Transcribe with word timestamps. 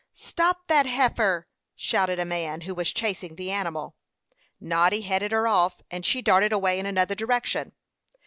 "Stop 0.15 0.65
that 0.67 0.87
heifer!" 0.87 1.47
shouted 1.75 2.17
a 2.19 2.25
man, 2.25 2.61
who 2.61 2.73
was 2.73 2.91
chasing 2.91 3.35
the 3.35 3.51
animal. 3.51 3.95
Noddy 4.59 5.01
headed 5.01 5.31
her 5.31 5.47
off, 5.47 5.83
and 5.91 6.03
she 6.03 6.23
darted 6.23 6.51
away 6.51 6.79
in 6.79 6.87
another 6.87 7.13
direction. 7.13 7.73